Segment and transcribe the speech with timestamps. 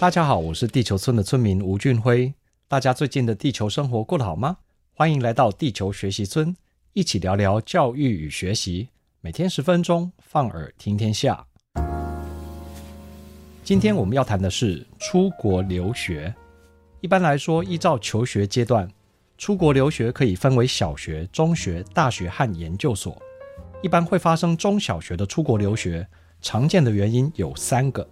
[0.00, 2.32] 大家好，我是地球村的村民吴俊辉。
[2.68, 4.58] 大家最近的地球生活过得好吗？
[4.94, 6.54] 欢迎来到地球学习村，
[6.92, 8.90] 一起聊聊教育与学习。
[9.20, 11.44] 每天十分钟，放耳听天下。
[13.64, 16.32] 今天我们要谈的是出国留学。
[17.00, 18.88] 一般来说，依照求学阶段，
[19.36, 23.20] 出国留学可以分为小学、中学、大学和研究所。
[23.82, 26.06] 一般会发生中小学的出国留学，
[26.40, 28.08] 常见的原因有三个。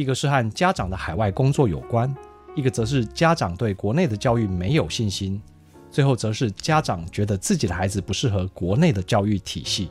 [0.00, 2.10] 一个是和家长的海外工作有关，
[2.56, 5.38] 一个则是家长对国内的教育没有信心，
[5.90, 9.90] 最后则是家长觉得自己的孩子不适合国内的教育体系。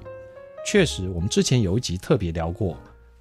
[0.65, 2.75] 确实，我们之前有一集特别聊过，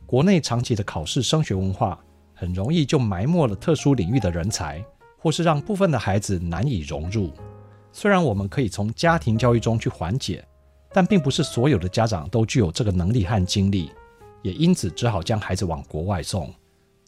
[0.06, 2.00] 国内长期的考试升学文化，
[2.32, 4.82] 很容易就埋没了特殊领域的人才，
[5.18, 7.30] 或是让部分的孩子难以融入。
[7.92, 10.42] 虽然我们可以从家庭教育中去缓解，
[10.90, 13.90] 但并不是所有的家长都具有这个能力和精力，
[14.40, 16.50] 也因此只好将孩子往国外送。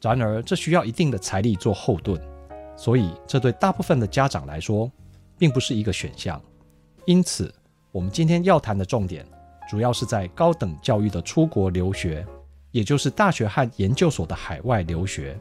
[0.00, 2.18] 然而，这需要一定的财力做后盾，
[2.74, 4.90] 所以这对大部分的家长来说，
[5.38, 6.40] 并不是一个选项。
[7.04, 7.52] 因此，
[7.92, 9.26] 我们今天要谈的重点，
[9.68, 12.26] 主要是在高等教育的出国留学，
[12.70, 15.38] 也就是大学和研究所的海外留学。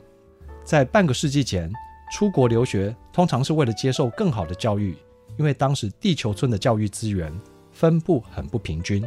[0.66, 1.72] 在半个世纪前，
[2.12, 4.98] 出国留学通常是为了接受更好的教育，
[5.38, 7.34] 因为当时地球村的教育资源
[7.72, 9.02] 分布很不平均。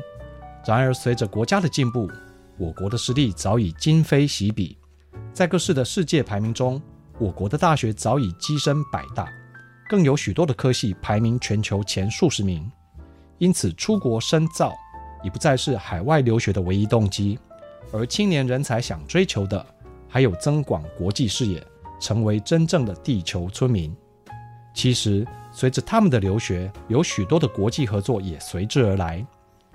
[0.67, 2.11] 然而，随着国家的进步，
[2.57, 4.79] 我国的实力早已今非昔比。
[5.33, 6.81] 在各市的世界排名中，
[7.19, 9.27] 我国的大学早已跻身百大，
[9.89, 12.71] 更有许多的科系排名全球前数十名。
[13.39, 14.75] 因此，出国深造
[15.25, 17.39] 已不再是海外留学的唯一动机，
[17.93, 19.65] 而青年人才想追求的，
[20.07, 21.67] 还有增广国际视野，
[21.99, 23.97] 成为真正的地球村民。
[24.75, 29.27] 其实，随着他们的留学，有许多的国际合作也随之而来。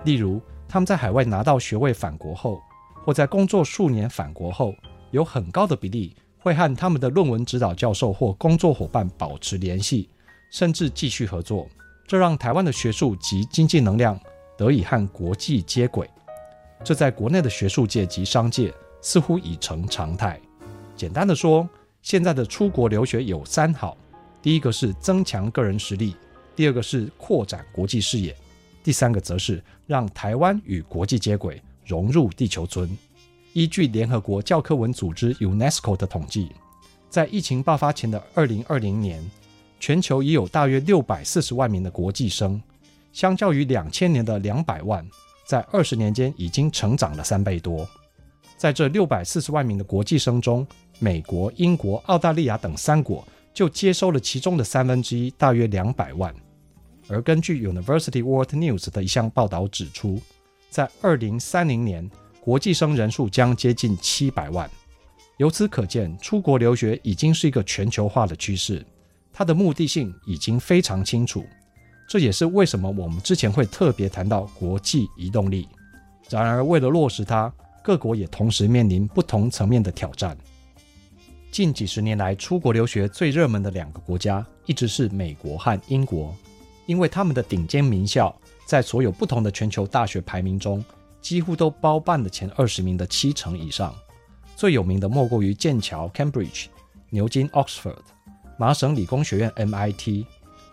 [0.04, 2.62] 例如，他们在海外拿到学位返国后，
[3.04, 4.72] 或在工作数年返国后。
[5.12, 10.10] 有很高的比例会和他们的论文指导教授或工作伙伴保持联系，
[10.52, 11.68] 甚至继续合作。
[12.06, 14.20] 这让台湾的学术及经济能量
[14.58, 16.10] 得以和国际接轨。
[16.84, 20.40] 这在国内的学术界及商界似乎已成常态。
[20.96, 21.68] 简单的说，
[22.02, 23.98] 现在的出国留学有三好：
[24.42, 26.16] 第一个是增强个人实力，
[26.56, 28.36] 第二个是扩展国际视野，
[28.84, 32.90] 第三个则是让台湾与国际接轨，融入地球村。
[33.54, 36.52] 依据联合国教科文组织 UNESCO 的统计，
[37.10, 39.32] 在疫情爆发前的2020年，
[39.80, 42.62] 全球已有大约640万名的国际生，
[43.12, 45.08] 相较于2000年的200万，
[45.48, 47.88] 在二十年间已经成长了三倍多。
[48.58, 50.66] 在这640万名的国际生中，
[51.00, 56.34] 美国、英国、澳大利亚等三国就接收了其中的三分之一，大约200万。
[57.08, 60.20] 而根据 University World News 的一项报道指出，
[60.70, 62.12] 在2030年，
[62.48, 64.72] 国际生人数将接近七百万，
[65.36, 68.86] 由此可见，出国留学已经是一个全球化的趋势，
[69.34, 71.46] 它的目的性已经非常清楚。
[72.08, 75.68] 这也是为什么我们之前会特别谈到国际移动力。
[76.30, 77.54] 然而，为了落实它，
[77.84, 80.38] 各国也同时面临不同层面的挑战。
[81.52, 86.34] 近几十年来，出国留学最热门的两个国家一直是美国和英国，
[86.86, 88.34] 因为他们的顶尖名校
[88.66, 90.82] 在所有不同的全球大学排名中。
[91.22, 93.94] 几乎都包办了前二十名的七成以上，
[94.56, 96.68] 最有名的莫过于剑桥 （Cambridge）、
[97.10, 97.98] 牛津 （Oxford）、
[98.58, 100.26] 麻省理工学院 （MIT）、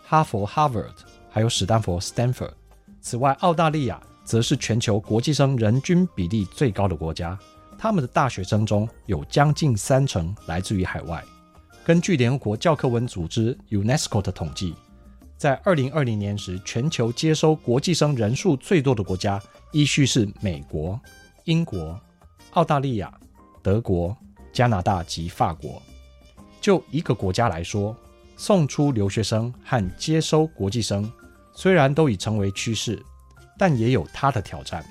[0.03, 0.93] 哈佛 （Harvard）
[1.29, 2.51] 还有史丹佛 （Stanford）。
[3.01, 7.37] 此外，澳大利亚则是全球国际生人均比例最高的国家，
[7.77, 11.23] 他们的大学生中有将近三成来自于海外。
[11.85, 14.73] 根据联合国教科文组织 （UNESCO） 的统计，
[15.37, 19.39] 在二零二零年时，全球接收国际生人数最多的国家。
[19.75, 20.97] 依序是美国、
[21.43, 21.99] 英国、
[22.51, 23.13] 澳大利亚、
[23.61, 24.15] 德国、
[24.53, 25.81] 加拿大及法国。
[26.61, 27.93] 就一个国家来说，
[28.37, 31.11] 送出留学生和接收国际生
[31.51, 33.03] 虽然都已成为趋势，
[33.59, 34.81] 但也有它的挑战。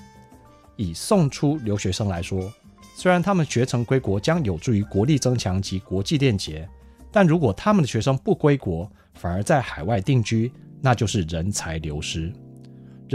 [0.75, 2.53] 以送出留学生来说，
[2.95, 6.69] 虽然他们学成归国将有助于国力增强及国际链接，
[7.11, 12.31] 但如果他们的学生不归国，反而在海外定居，那就是人才流失。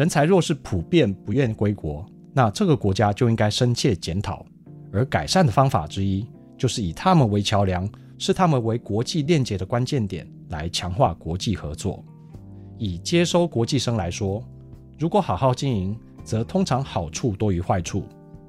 [0.00, 4.46] 人才若是普遍不愿归国，那这个国家就应该深切检讨，
[4.90, 6.26] 而改善的方法之一，
[6.56, 7.86] 就是以他们为桥梁，
[8.16, 12.02] 视他们为国际链接的关键点，来强化国际合作。
[12.78, 14.42] 以接收国际生来说，
[14.98, 15.94] 如果好好经营，
[16.24, 18.04] 则通常好处多于坏处。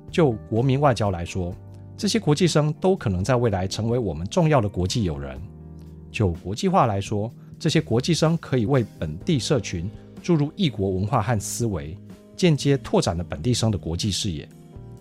[0.10, 1.54] 就国民外交来说，
[1.98, 5.38] 这些国际生都可能在未来成为我们重要的国际友人。
[6.14, 11.98] 就国际化来说，这些国际生可以为本地社群注入异国文化和思维。
[12.38, 14.50] 间接拓展了本地生的国际视野。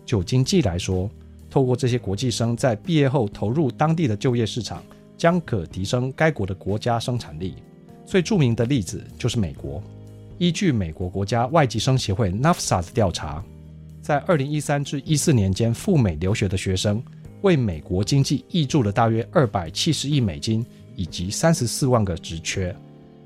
[0.04, 1.08] 就经济来说，
[1.48, 4.82] 透过这些国际生在毕业后投入当地的就业市场，
[5.16, 7.54] 将可提升该国的国家生产力。
[8.04, 9.82] 最著名的例子就是美国。
[10.36, 13.42] 依据美国国家外籍生协会 NAFSA 的调查，
[14.02, 17.02] 在二零一三至一四年间赴美留学的学生，
[17.42, 20.62] 为美国经济挹注了大约二百七十亿美金，
[20.94, 22.74] 以及三十四万个职缺，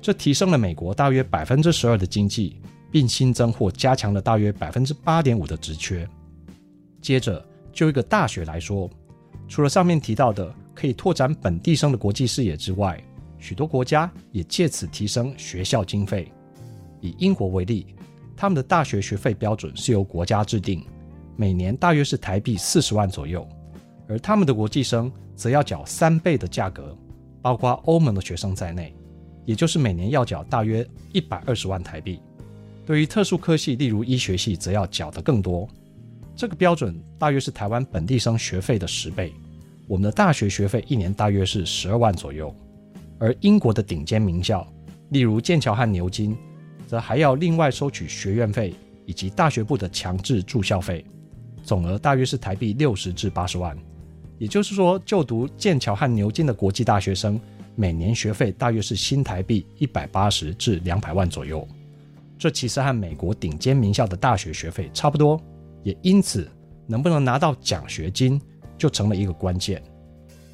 [0.05, 2.61] 这提升了美国大约百分之十二的经济。
[2.91, 6.07] 并新增或加强了大约百分之八点五的职缺。
[7.01, 8.89] 接着，就一个大学来说，
[9.49, 13.03] 除了上面提到的可以拓展本地生的国际视野之外，
[13.37, 16.31] 许多国家也借此提升学校经费。
[17.01, 17.87] 以英国为例，
[18.37, 20.81] 他们的大学学费标准是由国家制定，
[21.35, 23.45] 每年大约是台币四十万左右，
[24.07, 26.97] 而他们的国际生则要缴三倍的价格，
[27.41, 28.95] 包括欧盟的学生在内，
[29.45, 32.19] 也就是每年要缴大约一百二十万台币。
[32.85, 35.67] 对于特殊科系，例如医学系，则要缴得更多。
[36.35, 39.33] 这个标准大约是台湾本地生学费的十倍。
[39.87, 42.53] 我们的大学学费一年大约是十二万左右，
[43.19, 44.67] 而英国的顶尖名校，
[45.09, 46.35] 例如剑桥和牛津，
[46.87, 48.73] 则还要另外收取学院费
[49.05, 51.05] 以及大学部的强制住校费，
[51.63, 53.77] 总额大约是台币六十至八十万。
[54.37, 57.39] 也就是说，就读剑桥和牛津的国际大学生，
[57.75, 61.67] 每年学费大约是新台币一百八十至两百万左右。
[62.37, 65.39] 这其实和美国顶尖名校的大学学费差不多，
[65.83, 66.49] 也因此
[66.87, 68.39] 能不能拿到奖学金
[68.77, 69.81] 就成了一个关键。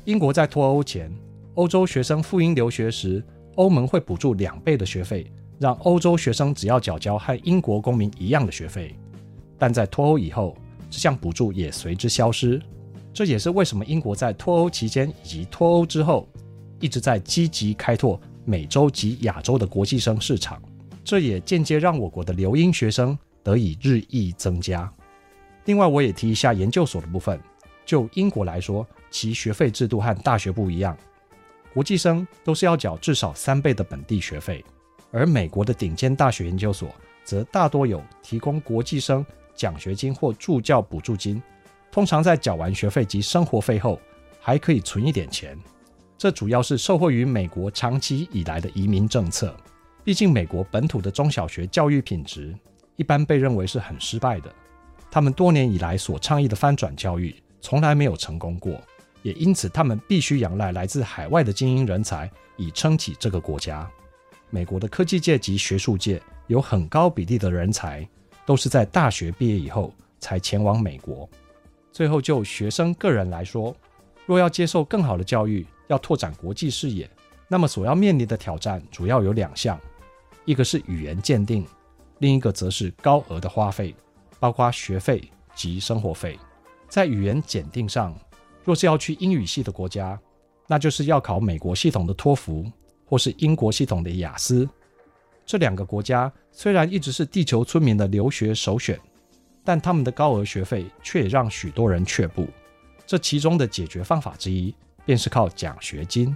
[0.06, 1.12] 英国在脱欧前，
[1.56, 3.24] 欧洲学生赴英留学时，
[3.56, 8.96] 欧盟会补助两倍的学费，让欧洲学生只要缴交和英国公民一样的学费。
[9.60, 10.58] 但在脱欧以后，
[10.90, 12.60] 这项补助也随之消失。
[13.14, 16.28] 这也是为什么英国在脱欧期间以及脱欧之后，
[16.82, 20.62] 一直在积极开拓美洲及亚洲的国际生市场。
[21.04, 24.92] 这也间接让我国的留英学生得以日益增加。
[25.66, 27.40] 另外，我也提一下研究所的部分。
[27.84, 30.98] 就英国来说，其学费制度和大学不一样，
[31.74, 34.64] 国际生都是要缴至少三倍的本地学费，
[35.12, 36.90] 而美国的顶尖大学研究所
[37.24, 39.26] 则大多有提供国际生
[39.56, 41.42] 奖学金或助教补助金，
[41.92, 44.00] 通常在缴完学费及生活费后，
[44.40, 45.58] 还可以存一点钱。
[46.22, 49.58] 这主要是受惠于美国长期以来的移民政策。
[50.04, 52.56] 毕竟，美国本土的中小学教育品质
[52.96, 54.54] 一般被认为是很失败的。
[55.10, 58.80] 他们多年以来所倡议的翻转教育从来没有成功过，
[59.24, 63.90] 也因此他们必须仰赖来自海外的精英人才以撑起这个国家。
[64.52, 68.08] 美国的科技界及学术界有很高比例的人才
[68.46, 71.28] 都是在大学毕业以后才前往美国。
[71.92, 73.76] 最后，就学生个人来说，
[74.26, 77.10] 若要接受更好的教育，要拓展国际视野，
[77.48, 79.80] 那么所要面临的挑战主要有两项。
[80.46, 81.66] 一个是语言鉴定，
[82.20, 83.96] 另一个则是高额的花费，
[84.40, 85.22] 包括学费
[85.54, 86.40] 及生活费。
[86.88, 88.16] 在语言鉴定上，
[88.64, 90.20] 若是要去英语系的国家，
[90.68, 92.66] 那就是要考美国系统的托福，
[93.06, 94.68] 或是英国系统的雅思。
[95.46, 99.00] 这两个国家虽然一直是地球村民的留学首选，
[99.64, 102.48] 但他们的高额学费却也让许多人却步。
[103.12, 106.34] 这其中的解决方法之一，便是靠奖学金。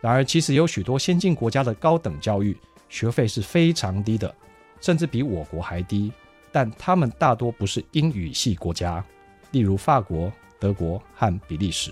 [0.00, 2.56] 然而，其实有许多先进国家的高等教育，
[2.88, 4.32] 学费是非常低的，
[4.80, 6.12] 甚至比我国还低，
[6.52, 9.04] 但他们大多不是英语系国家，
[9.50, 11.90] 例如法国、德国和比利时。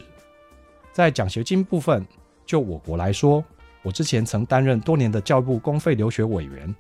[0.92, 2.06] 在奖学金部分，
[2.46, 3.44] 就我国来说，
[3.82, 6.72] 我之前曾担任多年的教育部公费留学委员，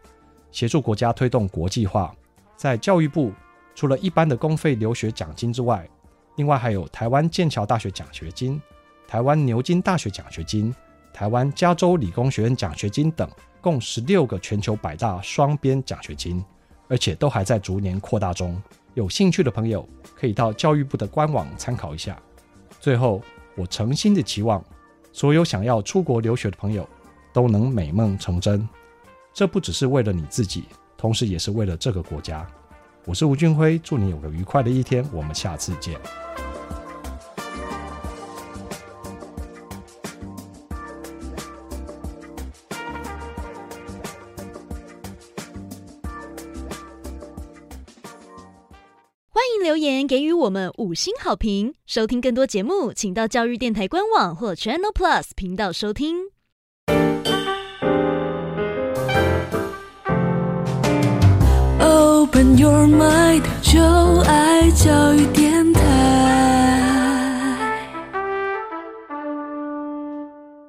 [0.52, 2.14] 协助国家推动国际化。
[2.56, 3.32] 在教育部，
[3.74, 5.84] 除了一般的公费留学奖金之外，
[6.36, 8.60] 另外还有台湾剑桥大学奖学金、
[9.06, 10.74] 台湾牛津大学奖学金、
[11.12, 13.28] 台湾加州理工学院奖学金等。
[13.62, 16.42] 共十六个全球百大双边奖学金，
[16.88, 18.58] 而且都还在逐年扩大中。
[18.94, 22.18] 有兴趣的朋友可以到教育部的官网参考一下。
[22.80, 23.20] 最后，
[23.54, 24.64] 我诚心的期望
[25.12, 26.88] 所有想要出国留学的朋友
[27.34, 28.66] 都能美梦成真。
[29.34, 30.64] 这不只是为了你自己，
[30.96, 32.46] 同时也是为了这个国家。
[33.06, 35.04] 我是吴俊辉，祝你有个愉快的一天。
[35.12, 35.98] 我们下次见。
[49.28, 51.74] 欢迎留言给予我们五星好评。
[51.86, 56.30] 收听更多节目，请到教育电台官网或 Channel Plus 频道收听。
[62.40, 63.78] Open your mind，就
[64.22, 65.39] 爱教育电